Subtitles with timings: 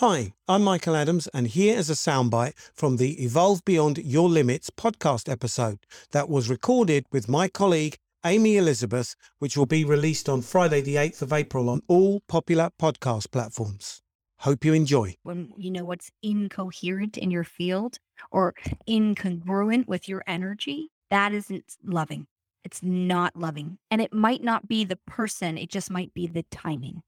[0.00, 4.68] Hi, I'm Michael Adams, and here is a soundbite from the Evolve Beyond Your Limits
[4.68, 5.78] podcast episode
[6.12, 10.96] that was recorded with my colleague Amy Elizabeth, which will be released on Friday, the
[10.96, 14.02] 8th of April on all popular podcast platforms.
[14.40, 15.14] Hope you enjoy.
[15.22, 17.98] When you know what's incoherent in your field
[18.30, 18.52] or
[18.86, 22.26] incongruent with your energy, that isn't loving.
[22.64, 23.78] It's not loving.
[23.90, 27.00] And it might not be the person, it just might be the timing.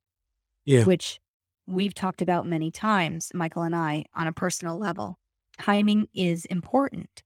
[0.65, 0.85] Yeah.
[0.85, 1.21] Which
[1.69, 5.19] we've talked about many times, Michael and I, on a personal level.
[5.61, 7.23] Timing is important.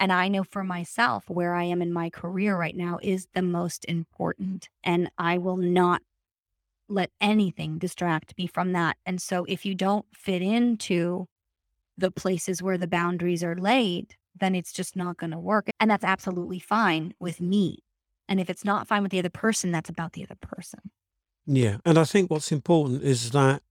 [0.00, 3.42] And I know for myself where I am in my career right now is the
[3.42, 4.68] most important.
[4.84, 6.02] And I will not
[6.88, 8.96] let anything distract me from that.
[9.04, 11.26] And so if you don't fit into
[11.96, 15.68] the places where the boundaries are laid, then it's just not going to work.
[15.80, 17.80] And that's absolutely fine with me.
[18.28, 20.80] And if it's not fine with the other person, that's about the other person.
[21.46, 21.78] Yeah.
[21.84, 23.62] And I think what's important is that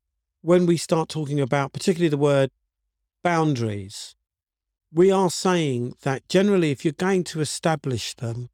[0.47, 2.49] when we start talking about, particularly the word
[3.21, 4.15] boundaries,
[4.93, 8.48] we are saying that generally, if you're going to establish them,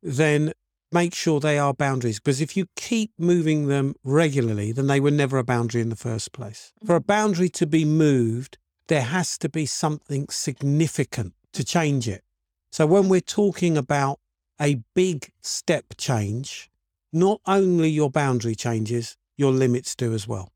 [0.00, 0.52] then
[0.92, 2.20] make sure they are boundaries.
[2.20, 5.96] Because if you keep moving them regularly, then they were never a boundary in the
[5.96, 6.72] first place.
[6.84, 7.06] For a mm-hmm.
[7.08, 12.22] boundary to be moved, there has to be something significant to change it.
[12.70, 14.20] So when we're talking about
[14.60, 16.70] a big step change,
[17.12, 20.52] not only your boundary changes, your limits do as well.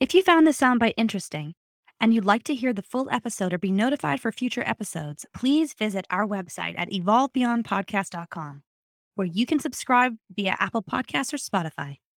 [0.00, 1.54] If you found this soundbite interesting
[2.00, 5.74] and you'd like to hear the full episode or be notified for future episodes, please
[5.74, 8.62] visit our website at evolvebeyondpodcast.com,
[9.16, 11.98] where you can subscribe via Apple Podcasts or Spotify.